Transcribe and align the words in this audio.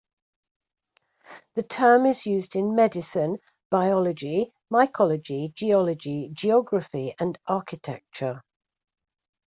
The 1.53 1.61
term 1.61 2.07
is 2.07 2.25
used 2.25 2.55
in 2.55 2.73
medicine, 2.73 3.37
biology, 3.69 4.51
mycology, 4.73 5.53
geology, 5.53 6.31
geography 6.33 7.13
and 7.19 7.37
architecture. 7.45 8.41